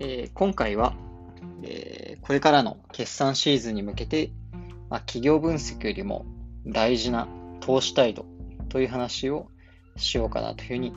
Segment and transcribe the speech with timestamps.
[0.00, 0.94] えー今回は、
[1.62, 4.32] えーこれからの決算シーズンに向けて、
[4.90, 6.26] まあ、企業分析よりも
[6.66, 7.26] 大事な
[7.60, 8.26] 投資態度
[8.68, 9.48] という話を
[9.96, 10.92] しようかなというふうに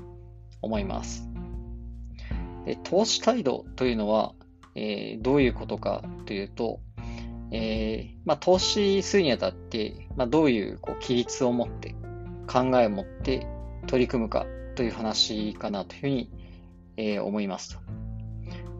[0.62, 1.28] 思います。
[2.66, 4.34] で投資態度というのは、
[4.76, 6.82] えーどういうことかというと、
[7.52, 11.96] えーまあ、投資するにあたって、まあ、どういうこう規律を持って
[12.48, 13.48] 考えを持って
[13.88, 16.32] 取り組むかという話かなというふうに、
[16.98, 18.11] えー思いますと。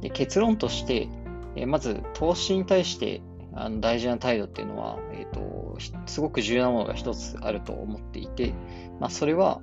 [0.02, 1.08] で結論として、
[1.56, 3.22] えまず投資に対して
[3.54, 8.54] あの大事な態度っていうのは、えーと、すごく重要なものが一つあると思っていて、
[9.00, 9.62] まあ、それは、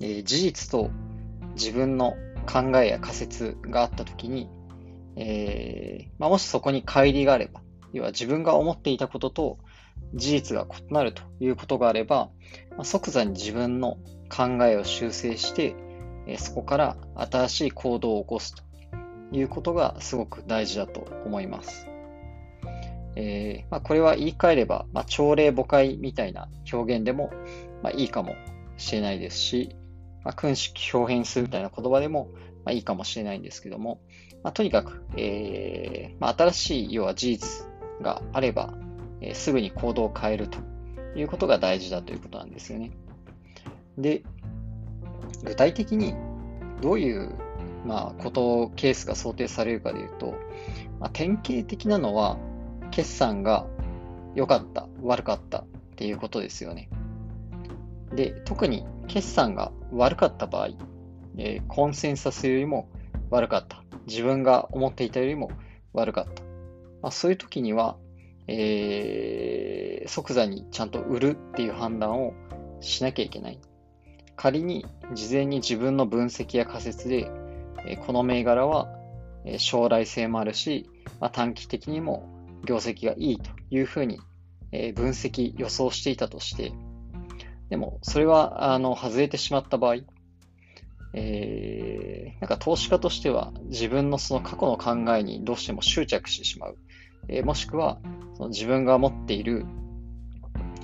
[0.00, 0.90] えー事実と
[1.54, 2.14] 自分の
[2.46, 4.50] 考えや仮説があったときに、
[5.16, 7.62] えーまあ、もしそこに乖離があれば、
[7.94, 9.58] 要は自分が思っていたことと
[10.12, 12.28] 事実が異なるということがあれば、
[12.72, 13.96] まあ、即座に自分の
[14.28, 15.74] 考えを修正して、
[16.26, 18.65] えーそこから新しい行動を起こすと。
[19.32, 21.86] いうことがすごく大事だと思います。
[23.16, 27.30] えーまあ、これは言い換えれば、まあ、朝令暮改みたいな表現でも、
[27.82, 28.34] まあ、いいかも
[28.76, 29.74] しれないですし、
[30.22, 32.28] まあ、君式表変するみたいな言葉でも、
[32.64, 34.00] ま、いいかもしれないんですけども、
[34.42, 37.66] ま、とにかく、えーま、新しい要は事実
[38.02, 38.74] があれば、
[39.22, 40.58] えーすぐに行動を変えると
[41.16, 42.90] いうことが大事だということなんですよね。
[43.96, 44.22] で、
[45.42, 46.14] 具体的に
[46.82, 47.34] どういう、
[47.86, 50.34] まあ、こと、ケースが想定されるかでいうと、
[50.98, 52.36] まあ、典型的なのは、
[52.90, 53.66] 決算が
[54.34, 56.88] 良かった、悪かったっていうことですよね。
[58.14, 60.70] で、特に決算が悪かった場合、
[61.38, 62.88] えーコンセンサスよりも
[63.30, 63.82] 悪かった。
[64.06, 65.50] 自分が思っていたよりも
[65.92, 66.42] 悪かった。
[67.02, 67.96] まあ、そういう時には、
[68.48, 72.32] えー即座にちゃんと売るっていう判断を
[72.80, 73.60] しなきゃいけない。
[74.36, 77.28] 仮に事前に自分の分析や仮説で、
[77.84, 78.88] えこの銘柄は
[79.44, 80.88] え将来性もあるし、
[81.20, 82.28] まあ、短期的にも
[82.64, 84.20] 業績がいいというふうに、
[84.72, 86.72] え分析予想していたとして、
[87.70, 89.96] でもそれはあの外れてしまった場合、
[91.14, 96.76] えーなんか投資家としては自分のその過去の考えにどうしても執着してしまう。
[97.28, 97.98] えーもしくは
[98.34, 99.64] その自分が持っている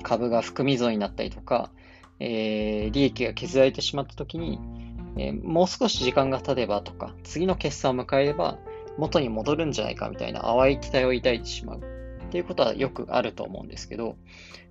[0.03, 1.71] 株が含み損になったりとか、
[2.21, 4.59] えー利益が削られてしまったときに、
[5.17, 8.59] えーもう少し時間が経てばとか、次の決算を迎えれば
[8.99, 14.17] 元に戻るんじゃないかみたいな淡い期待を抱いてしまうっていうことはよくあると思うんですけど、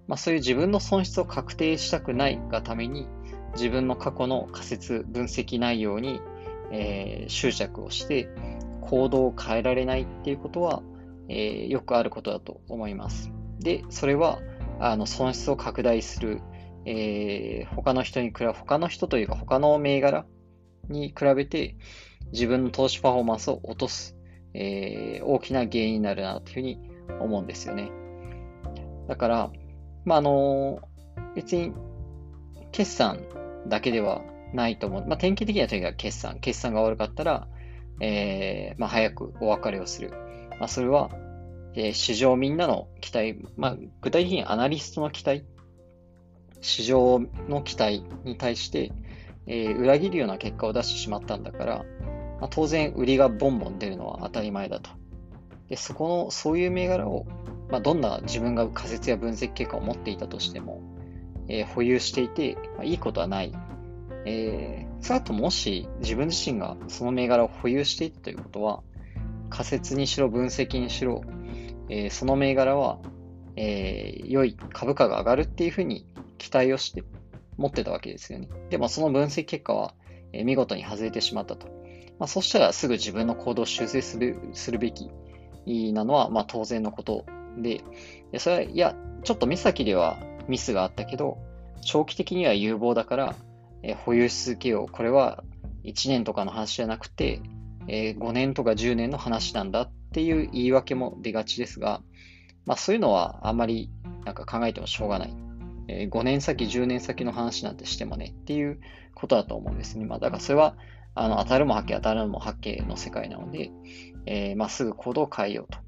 [0.08, 3.08] まあ、そういう自分の損失を確定したくないがために、
[3.54, 6.22] 自分の過去の仮説、分析内容に、
[6.72, 8.30] えー執着をして
[8.82, 10.82] 行動を変えられないっていうことは、
[11.30, 13.32] えーよくあることだと思います。
[13.60, 14.40] で、それは
[14.80, 16.42] あの損失を拡大する、
[16.86, 20.26] えー他の人に比べ、他の人というか他の銘柄
[20.90, 21.76] に比べて
[22.32, 24.16] 自分の投資パフォーマンスを落とす、
[24.54, 26.80] えー大きな原因になるなというふうに
[27.20, 27.92] 思うんですよね。
[29.08, 29.52] だから、
[30.06, 30.80] まあ、あの
[31.36, 31.74] 別に
[32.72, 33.20] 決算
[33.68, 34.22] だけでは
[34.54, 35.08] ないと思う。
[35.08, 36.40] まあ、典型的にはとにかく決算。
[36.40, 37.48] 決算が悪かったら、
[38.00, 40.12] えーまあ、早くお別れをする。
[40.60, 41.10] まあ、それは、
[41.76, 45.46] えー市場みんなの期待、まあ、具体的にアナリストの期待、
[46.62, 48.92] 市場の期待に対して、
[49.48, 51.78] えー裏切るような結果を出してしまったんだから、
[52.40, 54.92] まあ、当然売りがボンボン出るのは当たり前だと。
[55.70, 57.26] で、そこの、そういう銘柄を、
[57.70, 60.82] まあ、どんな自分が仮説や分析結果を持っていたとしても、
[61.48, 63.54] えー保有していて、まあ、いいことはない。
[64.26, 68.84] えー、その後もし自分自身がその銘柄を保有していたということは、
[69.50, 71.24] 仮説にしろ分析にしろ、
[71.90, 73.00] えーその銘柄は、
[73.56, 76.06] えー良い株価が上がるっていうふうに
[76.42, 77.04] 期待をして
[77.58, 78.50] 持ってたわけですよね。
[78.72, 79.94] でもその分析結果は、
[80.34, 81.68] え見事に外れてしまったと。
[82.18, 85.10] まあ、そしたらすぐ自分の行動を修正するするべき
[85.94, 87.26] なのは、まあ、当然のこと
[87.58, 87.84] で、
[88.38, 91.38] それは、いや、ちょっと目先ではミスがあったけど、
[91.84, 93.36] 長期的には有望だから、
[93.84, 94.92] え保有し続けよう。
[94.92, 95.44] これは
[95.84, 97.42] 1年とかの話じゃなくて、
[97.88, 102.02] え5年とか10年の話なんだっていう言い訳も出がちですが、
[102.66, 103.90] まあそういうのはあんまり
[104.26, 105.51] なんか考えてもしょうがない。
[105.92, 108.80] え5年先、10年先の話なんてしてもねっていう
[109.14, 110.06] ことだと思うんですね。
[110.06, 110.76] まあだからそれは
[111.14, 113.72] あの当たるも八景、当たるも八景の世界なので、
[114.26, 115.80] えーまあすぐ行動を変えようと。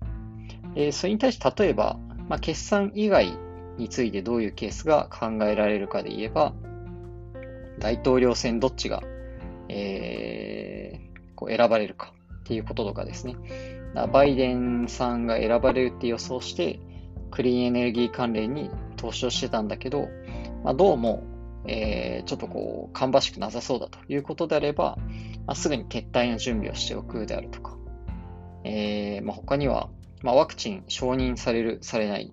[0.76, 1.98] えーそれに対して例えば、
[2.28, 3.38] まあ、決算以外
[3.78, 6.54] についてどういうケースが考えられるかで言えば、
[7.80, 9.02] 大統領選どっちが、
[9.70, 13.36] えーこう選ばれるかっていうこととかですね。
[14.12, 16.80] バイデンさんが選ばれるって予想して、
[17.34, 20.08] クリーンエネルギー関連に投資をしてたんだけど、
[20.64, 21.24] まあ、どうも、
[21.66, 24.98] えーちょっとこう、芳しくなさそうだということであれば、
[25.48, 27.76] まあ、すぐに撤退の準備をしておくであるとか、
[28.64, 29.90] えーまあ、他には、
[30.22, 32.32] まあ、ワクチン承認される、されない、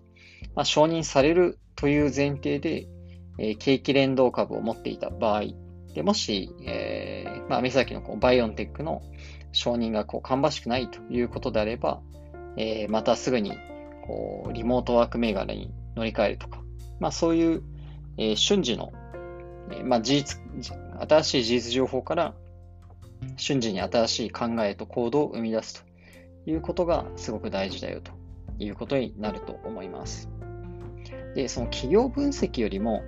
[0.55, 2.87] まあ、承認されるという前提で、
[3.39, 5.45] えー、景気連動株を持っていた場合、
[5.95, 9.01] でもし、えーまあ、目先のこうバイオンテックの
[9.53, 12.03] 承認がこう芳しくないということであれば、
[12.59, 13.57] えー、またすぐに
[14.07, 16.61] こうリモートワーク銘柄に乗り換えるとか、
[16.99, 17.63] まあ、そういう、
[18.17, 18.93] えー、瞬時の、
[19.71, 20.41] えーまあ、事実、
[21.09, 22.35] 新しい事実情報から
[23.37, 25.85] 瞬時に新しい考えと行動を生み出す
[26.45, 28.13] ということがすごく大事だよと
[28.59, 30.29] いうことになると思います。
[31.35, 33.03] で、その企業分析よりも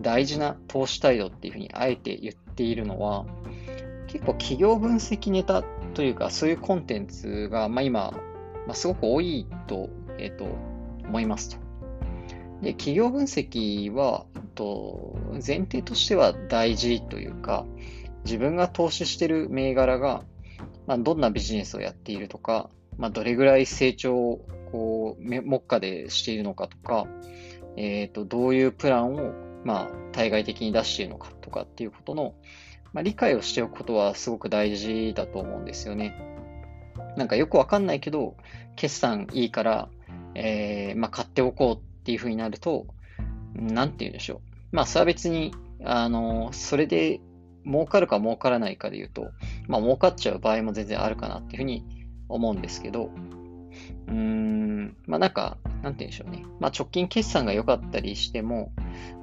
[0.00, 3.26] 大事な投資態度っていうふうにあえて言っているのは、
[4.06, 5.62] 結構企業分析ネタ
[5.94, 8.12] というか、そういうコンテンツが、まあ、今、
[8.66, 9.88] まあ、すごく多いと,、
[10.20, 10.44] えーと、
[11.06, 11.56] 思いますと。
[12.62, 17.64] で、企業分析は、と前提としては大事というか、
[18.24, 20.24] 自分が投資してる銘柄が、
[20.86, 22.68] まあ、どんなビジネスをやっているとか、
[22.98, 27.06] まあ、どれぐらい成長をこう目下でしているのかとか、
[27.76, 29.32] えーと、どういうプランを、
[29.64, 32.34] まあ、対外的に出しているのかとかっていうことの、
[32.92, 36.14] まあ、理解をしておくことはすごく大事だと思うんですよね。
[37.16, 38.36] なんかよくわかんないけど、
[38.76, 39.88] 決算いいから、
[40.34, 42.86] えー、まあ、買っておこうっていうふうになると、
[43.54, 44.40] なんて言うんでしょう。
[44.72, 45.52] まあ、それは別に、
[45.84, 47.20] あの、それで
[47.64, 49.30] 儲かるか儲からないかで言うと、
[49.66, 51.84] まあ、儲かっちゃう場合も全然あるかなっていうふうに
[52.28, 53.10] 思うんですけど、
[54.08, 56.44] うーん、まあなんか、なんて言うんでしょうね。
[56.58, 58.72] まあ直近決算が良かったりしても、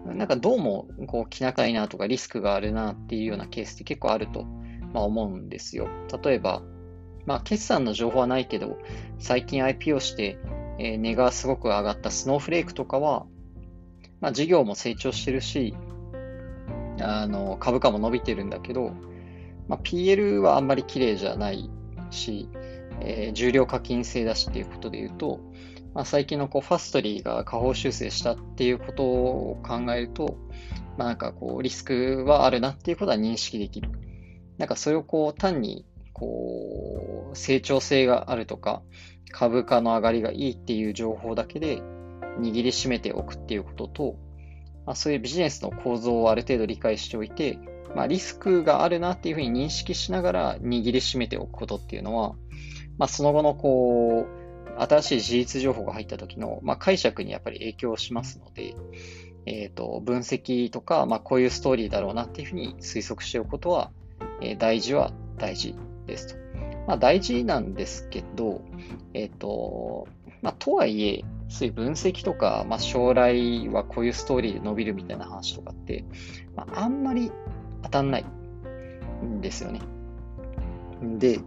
[0.05, 4.43] なんかどうもこう気長いなとかリスクがあるなっていうようなケースって結構あると、
[4.93, 5.87] まあ、思うんですよ。
[6.23, 6.61] 例えば、
[7.25, 8.77] まあ決算の情報はないけど、
[9.19, 10.37] 最近 IPO して、
[10.79, 13.25] え、値がすごく上がったスノーフレークとかは、
[14.21, 15.75] まあ事業も成長してるし、
[16.99, 18.91] あの株価も伸びてるんだけど、
[19.67, 21.69] まあ、PL はあんまり綺麗じゃない
[22.09, 22.49] し、
[23.01, 25.39] えー、重量課金制だしっていうことで言うと、
[25.93, 30.37] まあ、最近のこうファストリーが下方修正したっていうことを考えると、
[30.97, 33.89] まあ、なんかこうリスクはあるなっていうことは認識できる。
[34.57, 36.86] なんかそれをこう単にこ
[37.33, 38.81] 成長性があるとか
[39.31, 41.81] 株価の上がりがいいっていう情報だけで
[42.39, 44.15] 握りしめておくっていうことと、
[44.85, 47.59] まあ、そういうビジネスの構造をある程度理解しておいて、
[47.95, 52.35] まあ、リスクがあるなっていうふうに認識しながら握りしめておくことっていうのは、
[52.97, 58.75] まあ、その後のこう、新しい事実情報が入った時の、まあ、解釈にやっぱり影響しますので、
[59.45, 63.91] え、ー、と、分析とか、まあ、こういうストーリーだろうなっていうふうに推測しておくことは、
[64.41, 65.75] えー、大事は大事
[66.05, 66.46] ですと。
[66.87, 68.61] まあ、大事なんですけど、
[69.13, 70.07] えっ、と、
[70.41, 76.05] まあ、とはいえ、そういう分析とか、まあ、将来はこういうストーリーで伸びるみたいな話とかって、
[76.55, 77.31] まあ、あんまり
[77.83, 78.25] 当たんない
[79.23, 79.81] んですよね。
[81.17, 81.39] で、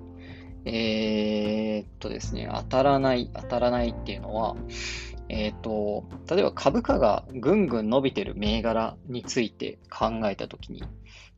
[0.64, 4.56] えー、っとですね、当たらない、当たらないっていうのは、
[5.28, 10.82] えー、っと、例えば株価がぐんぐん伸びてる銘柄について考えたときに、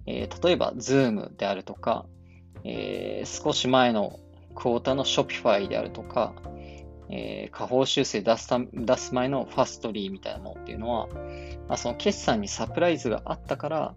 [0.06, 2.06] えー、例えば、 Zoom であるとか、
[2.64, 4.18] えー、少し前の
[4.54, 6.34] クォーターの Shopify であるとか、
[7.10, 11.08] えー、下方修正出すた出す前の Fastly みたいなものっていうのは、
[11.68, 13.94] まあ、その決算にサプライズがあったから、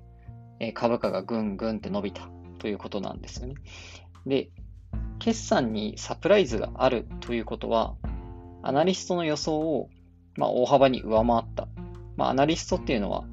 [0.59, 2.29] えー、株価がぐんぐんって伸びた
[2.59, 3.55] ということなんですよね。
[4.25, 4.49] で、
[5.19, 7.95] 決算にサプライズがあるということは、
[8.63, 9.89] アナリストの予想を、
[10.37, 11.67] まあ、大幅に上回った。
[12.17, 13.25] まあ、アナリストっていうのは、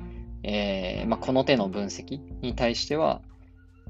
[0.42, 3.22] えーまあ、この手の分析に対しては、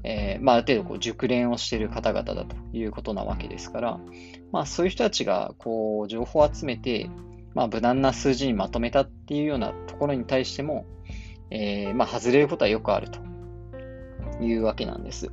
[0.03, 3.99] えーまあ、ある程度こう熟練をしている方々だということなわけですから、
[4.51, 7.09] まあ、そういう人たちがこう情報を集めて、
[7.53, 10.85] まあ、無難な数字にまとめたっていうようなところに対しても、
[11.51, 13.19] えーまあ、外れることはよくあると
[14.43, 15.31] いうわけなんです。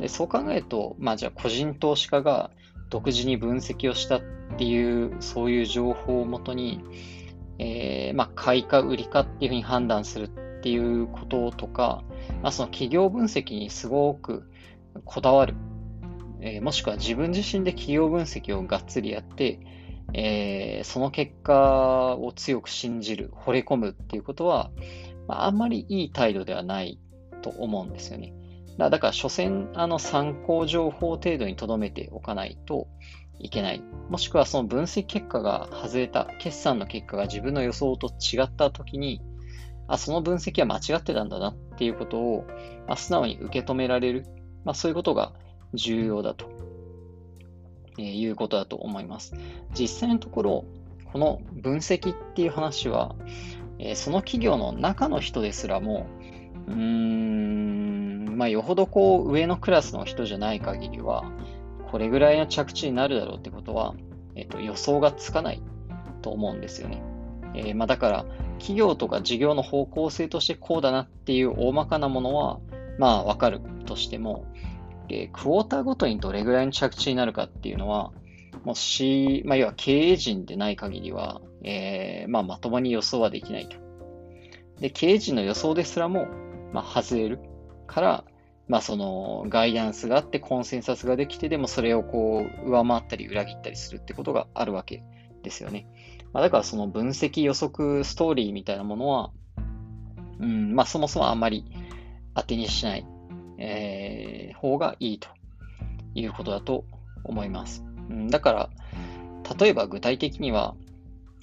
[0.00, 2.50] でそう考えると、まあ、じゃあ個人投資家が
[2.88, 4.22] 独自に分析をしたっ
[4.58, 6.82] ていう、そういう情報をもとに、
[7.58, 12.04] えー、まあ、買いか売りかっていうふうに判断するっていうこととか、
[12.42, 14.50] まあ、その企業分析にすごく
[15.06, 15.54] こだわる、
[16.42, 19.58] えー、もしくは自分自身で企業分析をがっつりやって、
[20.12, 24.70] えー、その結果を強く信じる、惚れ込むっていうことは、
[25.26, 27.00] まあ、あんまりいい態度ではない
[27.40, 28.34] と思うんですよね。
[28.76, 32.86] だから、所詮、あの、参考情報程度に留めておかないと
[33.38, 33.82] いけない。
[34.08, 39.22] もしくは、その分析結果が外れた、決算の結果が自分の予想と違ったときに、
[39.94, 42.46] あ、その分析は間違ってたんだなっていうことを、
[42.86, 44.26] まあ、素直に受け止められる。
[44.64, 45.32] まあ、そういうことが
[45.74, 46.50] 重要だと、
[47.98, 49.34] えー、いうことだと思います。
[49.78, 50.64] 実際のところ、
[51.12, 53.16] この分析っていう話は、
[53.78, 56.06] えー、その企業の中の人ですらも、
[56.68, 61.24] うーん、まあ、よほどこう上のクラスの人じゃない限りは、
[61.90, 63.94] これぐらいの着地になるだろうってことは、
[64.36, 65.62] えっと、予想がつかない
[66.22, 67.02] と思うんですよね。
[67.54, 68.24] えー、まあ、だから、
[68.58, 72.60] 企業とか事業の方向性としてこうだなっていう大まかなものは、
[72.98, 74.44] まあわかるとしても、
[75.08, 78.12] えー、クォーターごとにどれぐらいの着地になるかっていうのは、
[78.64, 83.76] もし、まあ、要は経営陣でない限りは、えー、まあ、まともに予想はできないと。
[84.80, 86.26] で、経営陣の予想ですらも、
[86.72, 87.40] まあ、外れる
[87.86, 88.24] から、
[88.68, 95.02] まあ、その、ガイダンスがあってコンセンサスができて、でもそれをこう、上回ったり裏切ったりするってことがあるわけ
[95.42, 95.86] ですよね。
[96.32, 99.30] まあ、だからその分析予測ストーリーみたいなものは、
[100.38, 101.64] うん、まあ、そもそもあんまり
[102.34, 103.06] 当てにしない、
[103.58, 105.28] えー、方がいいと
[106.14, 106.84] いうことだと
[107.24, 107.84] 思います。
[108.08, 108.70] うん、だから、
[109.58, 110.74] 例えば具体的には、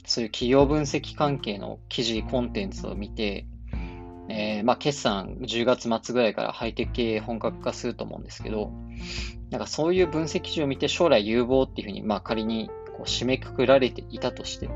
[0.06, 3.46] そういう企業分析関係の記事、コンテンツを見て、
[4.30, 8.72] えー、まあ、決算10月末ぐらいからハイテク系本格化すると思うんですけど、
[9.52, 14.74] なんかそういう分析記事を見て将来有望っていうふうに、まあ、仮にこう締めくくられていたとして、ま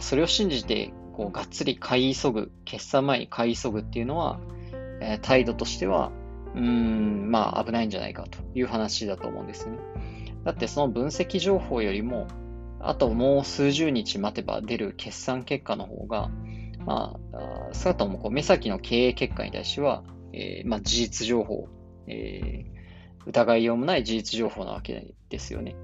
[0.00, 4.40] あ、それを信じて、こう、がっつり買い急ぐ、決算前に買い急ぐっていうのは、
[5.00, 6.12] えー、態度としては、
[6.54, 9.78] うーん、まあ危ないんじゃないかという話だと思うんですね。
[10.44, 12.26] だってその分析情報よりも、
[12.80, 16.30] あともう数十日待てば出る決算結果の方が、
[16.86, 21.68] まあ、少なくともこう目先の経営結果に対しては、えー、まあ、事実情報、
[22.06, 25.74] えー、疑いようもない事実情報なわけですよね。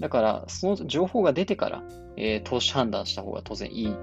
[0.00, 1.82] だから、その情報が出てから、
[2.16, 3.96] えー、投資判断した方が当然いい。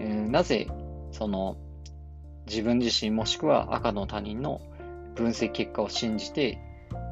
[0.00, 0.68] えー、なぜ、
[1.12, 1.56] その、
[2.46, 4.62] 自分自身もしくは赤の他人の
[5.14, 6.58] 分析結果を信じて、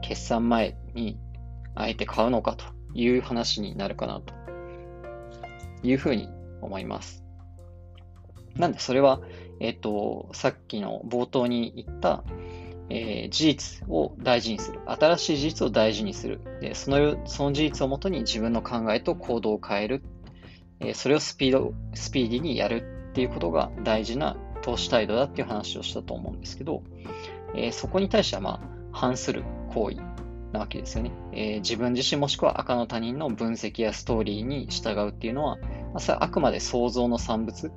[0.03, 1.19] 決算前に
[1.75, 4.33] あえて買うのかという話になるかなと
[5.83, 6.29] いうふうに
[6.63, 7.23] 思います。
[8.55, 9.21] なんで、それは、
[9.61, 12.25] えっ、と、さっきの冒頭に言った、
[12.89, 14.81] えー、事実を大事にする。
[14.87, 16.41] 新しい事実を大事にする。
[16.61, 20.03] でそのその事実をもとに自分の考えと行動を変える。
[20.81, 26.83] えー、それをスピード、スピーディーにやるっていうことが大事な投資態度だっていう話をしたと思うんですけど、
[27.55, 28.61] えー、そこに対しては、まあ、
[28.93, 29.97] 反する行為
[30.53, 35.63] なわけですよね、えー、自分自身もしくは赤の他人の分析やストーリーに従うっていうのは、ま
[35.95, 37.71] あ、それはあくまで想像の産物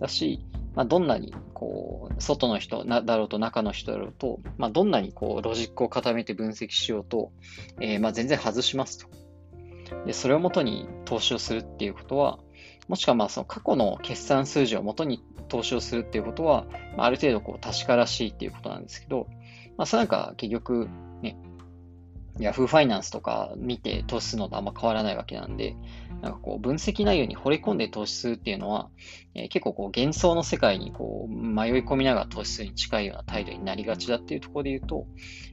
[0.00, 0.40] だし、
[0.76, 7.32] まあ、どんなにこう外の人だろうと中の人だろうと、まあ、どんなにこうロジックを固めて分析しようと、
[7.80, 9.08] えー、まあ全然外しますと。
[10.04, 12.38] でそれをもとに投資をするっていうことは、
[12.88, 16.66] もしくはまあその過去の決算数字をもとに投資をするっていうことは、
[16.96, 19.28] まあ、ある程度こう確からしいっていうことなんですけど、
[19.78, 20.88] まあ、それなんか結局
[21.22, 21.38] ね、
[22.38, 25.76] ヤフーファイナンスとか見て投資するのとあんま変わらないわけなんで、
[26.22, 28.90] なんかこう分析内容に惚れ込んで投資するっていうのは、
[29.34, 35.06] えー、結構こう幻想の世界にこう迷い込みながら投資するに近いような態度になりがちだっていうところで言うと、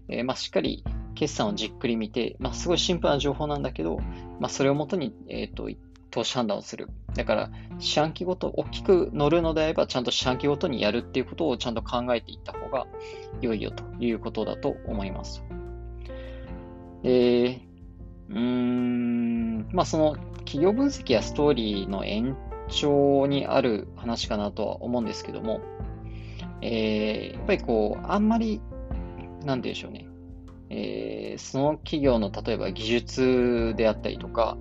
[0.10, 0.84] えー、まあしっかり
[1.16, 4.00] 決算をじっくり見て、まあすごいシンプルな情報なんだけど、
[4.40, 5.70] まあそれをもとに、えっ、ー、と、
[6.14, 6.90] 投資判断をする。
[7.16, 12.86] だから、四半期ごと、大きく乗るのであれば、ちゃんと四半期ごとにやるっていうことをちゃんと考えていった方が
[13.42, 15.44] 良いよということだと思います。
[17.04, 17.62] で、
[18.30, 22.36] うーん、まあその企業分析やストーリーの延
[22.70, 25.62] 長にある話かなとは思うんですけども、
[26.62, 28.62] えー、やっぱりこう、あんまり、
[29.46, 30.08] なんでしょうね、
[30.70, 34.58] えー、その企業の例えば技術であったりとか、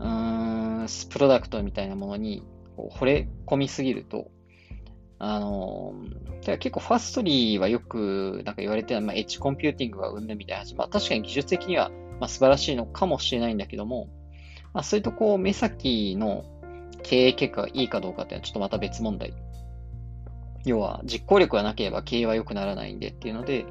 [0.00, 2.42] うーん、プロダクトみたいなものに
[2.76, 4.30] こう惚れ込みすぎると、
[5.24, 5.94] あの、
[6.42, 14.08] 結構 Fastly はよくなんか言われてる、まあ、エッジコンピューティングが生んだみたいな話、まあ確かに技術的にはまあ素晴らしいのかもしれないんだけども、
[14.74, 16.44] まあそういうとこう目先の
[17.04, 19.32] 経営結果がいいかどうかっていうのはちょっとまた別問題。
[20.64, 23.64] 要は実行力がなければ経営は良くならないんでっていうので、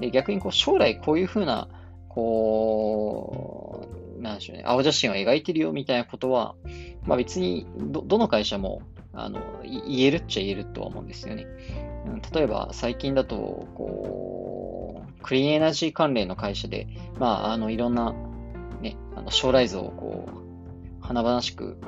[0.00, 1.68] で逆にこう将来こういうふうな、
[2.08, 6.54] こう、なんでしょうね、青写真を描いてるよみたいなことは、
[7.02, 8.80] まあ別にど、どの会社も
[9.16, 11.46] あの、言えるっちゃ言えるとは思うんですよね。
[12.32, 16.86] 例えば、最近だと、こう、クリーンエナジー関連の会社で、
[17.18, 18.14] まあ、あの、いろんな、
[18.82, 21.78] ね、あの将来像をこう、華々しく、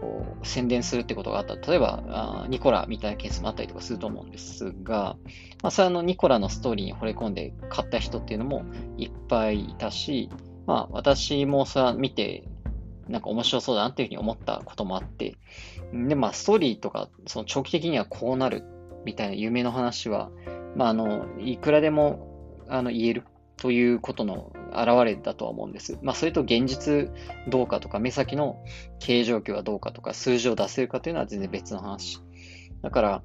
[0.00, 1.54] こう、宣伝するってことがあった。
[1.54, 5.16] 例えば、あニコラみたいなケースもあったりとかすると思うんですが、
[5.62, 8.64] まあ、それの、ニコラのストーリーに惚れ込んで買った人っていうのも
[8.96, 10.28] いっぱいいたし、
[10.66, 12.44] まあ、私もそれは見て、
[13.08, 15.36] なんか面白そうだなっていうふうに思ったこともあって、
[15.92, 18.64] で、まあ、ストーリーとか、その長期的にはこうなる
[19.04, 20.30] みたいな夢の話は、
[20.74, 23.24] まあ、あの、いくらでも、あの、言える
[23.56, 25.98] ということの表れだとは思うんです。
[26.02, 27.10] まあ、それと現実
[27.48, 28.64] どうかとか、目先の
[28.98, 32.20] 経営状況はどうかとか、数字を出せるかというのは全然別の話。
[32.80, 33.22] だから、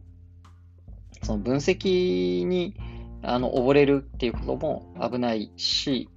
[1.24, 2.76] その分析に、
[3.24, 6.10] あの、溺れるっていうことも危ないし、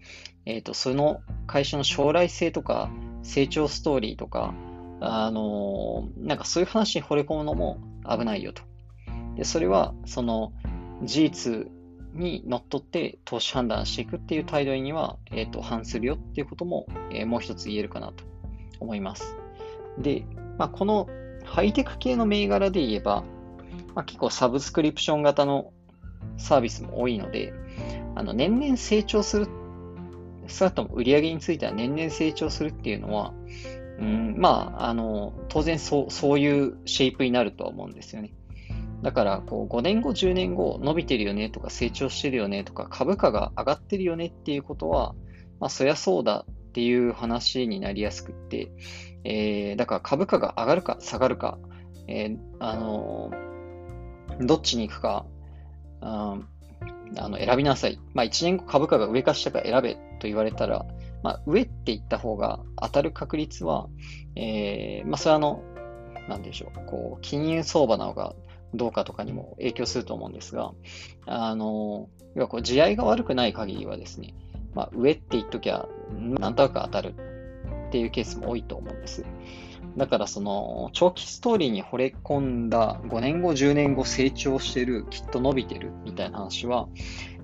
[0.46, 2.90] えっ、と、その会社の将来性とか、
[3.22, 4.54] 成長ストーリーとか、
[5.00, 7.78] あのなんかそういう話に惚れ込むのも
[8.08, 8.62] 危ないよと。
[9.36, 10.52] で、それは、その、
[11.02, 11.70] 事実
[12.12, 18.24] にのっとって投資判断していくっていう態度には、え、ー、と、反するよっていうことも、えー、もう一つ言えるかなと
[18.80, 19.36] 思います。
[19.98, 20.26] で、
[20.58, 21.08] まあ、この
[21.44, 23.24] ハイテク系の銘柄で言えば、
[23.94, 25.72] まあ、結構サブスクリプション型の
[26.36, 27.52] サービスも多いので、
[28.14, 29.48] あの年々成長する、
[30.48, 33.32] 少なくとも売り上げについては年々成長するっていうのは、
[34.00, 38.32] うん、まあ、あの、当然そう、そういうシェイプになるとは思うんですよね。
[39.02, 45.14] だから、こう、5年後、10年後、伸びてるよねとか、成長してるよねとか、株価が上がってるよねっていうことは、
[45.58, 48.70] まあ、そりゃそうだっていう話になりやすくって、
[49.24, 51.58] えー、だから株価が上がるか下がるか、
[52.08, 55.26] えー、あのー、どっちに行くか、
[56.00, 57.98] うん、あの選びなさい。
[58.14, 60.86] まあ、1年後株価が上か下か選べと言われたら、
[61.22, 63.88] まあ、上って言った方が当たる確率は、
[64.36, 65.62] えー、まあ、それはあの、
[66.28, 68.34] なんでしょう、こう、金融相場なのか
[68.74, 70.72] どうかとかにも影響すると思うんですが、
[71.26, 74.34] あの、要はこう、地合いが悪くない限りはですね、
[74.74, 77.14] まあ、上って言っときゃ、なんとなく当たる
[77.88, 79.24] っていうケースも多いと思うんです。
[79.96, 86.88] だからその長期ストーリーに惚れ込んだ5年後、10年後成長してる、きっと伸びてるみたいな話は、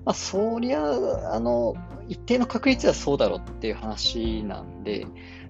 [0.07, 1.75] まあ、そりゃ、あの、
[2.07, 5.05] 一定の確率はそうだろうっていう話なんで、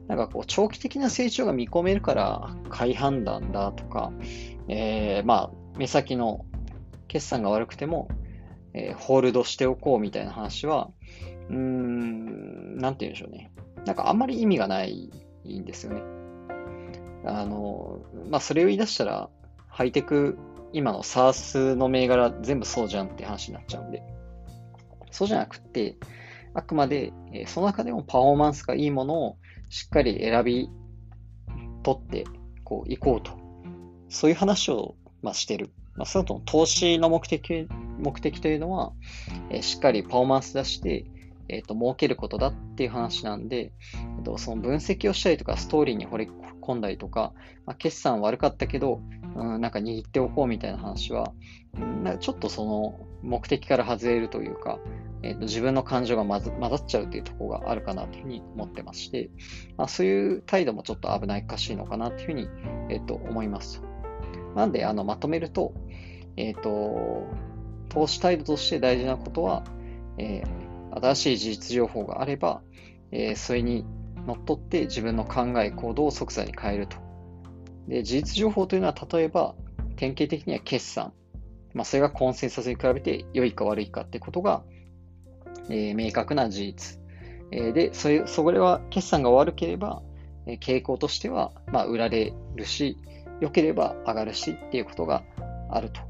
[0.08, 4.12] なんかこう、長期的な成長が見込めるから買い判断だとか、
[4.68, 6.44] えー、まあ、目先の
[7.08, 8.08] 決算が悪くても、
[8.74, 10.90] えー、ホールドしておこうみたいな話は、
[11.52, 13.52] うーん、なんて言うんでしょうね。
[13.86, 15.12] なんかあんまり意味がない
[15.48, 16.02] んですよね。
[17.26, 18.00] あの、
[18.32, 19.30] まあ、それを言い出したら、
[19.68, 20.40] ハイテク、
[20.74, 24.02] 今の SARS の銘柄全部そうじゃんって話になっちゃうんで、
[25.12, 25.98] そうじゃなくて、
[26.54, 29.38] あくまで、えその中でもパフォーマンスがいいものを
[29.70, 30.70] しっかり選び
[31.84, 32.26] 取って
[32.64, 33.32] こう行こうと。
[34.10, 35.72] そういう話を、まあ、してる。
[35.96, 37.68] まあ、そのと投資の目的
[38.00, 38.94] 目的というのは、
[39.50, 41.06] えしっかりパフォーマンス出して、
[41.50, 43.72] えっ、ー、と、儲けることだっていう話なんで、
[44.18, 46.30] えー、とその分析をしたりとか、ストーリーに掘り
[46.62, 47.34] 込んだりとか、
[47.66, 49.02] まあ、決算悪かったけど、
[49.36, 51.34] うん、なんか握っておこうみたいな話は、
[51.76, 54.80] うん、なちょっとその目的から外れるというか、
[55.28, 59.30] えーと、自分の感情が混ざっちゃうというところがあるかなというふうに思ってまして、
[59.76, 62.48] まあ、そういう態度もちょっと危ないかしいのかなというふうに、
[62.90, 63.82] えーと、思います。
[64.56, 65.74] なんで、あのまとめると、
[66.38, 67.28] えっ、ー、と、
[67.90, 69.66] 投資態度として大事なことは、
[70.18, 72.62] えー、新しい事実情報があれば、
[73.12, 73.86] えー、それに
[74.26, 76.98] のっとって自分の考え、行動を即座に変えると。
[77.90, 79.56] で、事実情報というのは、例えば、
[79.98, 81.12] 典型的には決算。
[81.74, 84.64] まあ、それがコンセンサスに比べて良いか悪いかってことが、
[85.70, 87.00] えー、明確な事実。
[87.52, 90.02] えー、で、それ、それは決算が悪ければ、
[90.46, 92.98] えー、傾向としては、まあ、売られるし、
[93.40, 95.24] 良ければ上がるしっていうことが
[95.70, 96.02] あると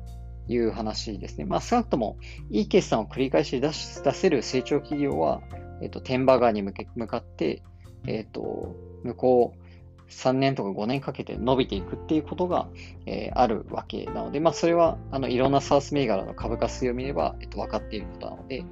[0.48, 1.46] いう話ですね。
[1.46, 2.18] まあ、少なくとも、
[2.50, 5.42] いい決算を繰り返し出し出せる成長企業は、
[5.82, 7.62] えっ、と、天馬側に向け向かって、
[8.08, 9.67] えっ、と、向こう、
[10.10, 12.68] 3年とか5年かけて伸びていくっていうことが、
[13.06, 18.64] えー、あるわけなので、まあ、それはあのいろんなサース銘柄の株価推を見れば、えっと、分かっていることなので、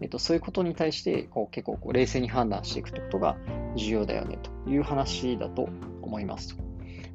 [0.00, 3.36] えっと、そういうことに対してこう結構こう冷静に判断していくってことが
[3.76, 5.68] 重要だよねという話だと
[6.02, 6.70] 思いますと。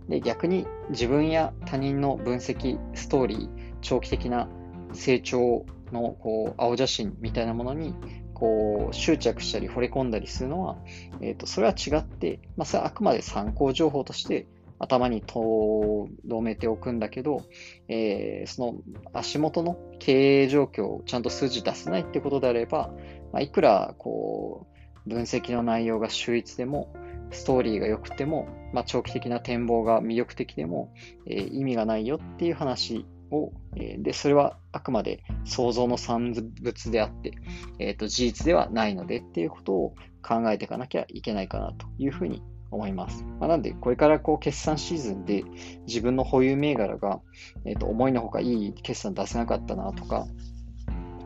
[0.10, 3.50] で逆に自分や他人の分析、ストーリー、
[3.82, 4.48] 長期的な
[4.94, 7.96] 成長のこう青写真みたいなものに
[8.36, 10.78] こう執着したり惚れ込んだりするのは、
[11.22, 14.46] えーと、それは違って、まあ、それはあくまで参考情報として
[14.78, 16.10] 頭に留
[16.42, 17.44] めておくんだけど、
[17.88, 18.76] えー、その
[19.14, 22.92] 足元の経営状況をちゃんと数字出せないってことであれば、
[23.32, 24.68] まあ、いくらこ
[25.06, 26.94] う分析の内容が秀逸でも、
[27.32, 30.94] ストーリーが良くても、まあ、長期的な展望が魅力的でも、
[31.26, 37.34] えー、意味がないよっていう話を、え、で、それはあくまで想像の産物であって、
[37.80, 43.24] え、ー、と、事実ではないのでっていうことを考えていかなきゃいけないかなというふうに思います。
[43.40, 45.44] まあ、なんで、これからこう決算シーズンで
[45.88, 47.22] 自分の保有銘柄が、
[47.66, 50.28] えー、と思いのほかいい決算出せなかったなとか、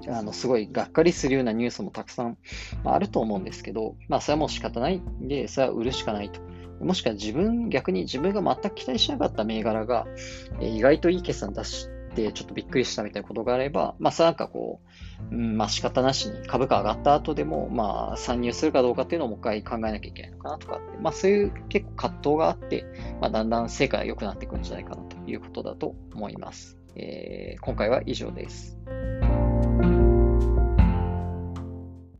[0.07, 2.37] あのすごいがっかりするようなニュースもたくさん、
[2.83, 6.41] まあ、あると思うんですけど、まあ、それはもう仕方ないんで、それは売るしかないと。
[6.81, 10.07] もしくは自分、逆に自分が全く期待しなかった銘柄が、
[10.59, 14.81] えー、意外といい決算出して、ちょっとびっくりしたみたいなことがあれば、まあ、それなんかこ
[15.31, 22.85] う、うん、まあ仕方なしに株価上がった後でも、まあ参入するかどうかっていうのをもう一回考えなきゃいけないのかなとかって、まあそういう結構葛藤があって、
[23.21, 26.77] まあだんだん成果が良くなっていくんじゃないかなということだと思います。
[26.95, 28.77] えー、今回は以上です。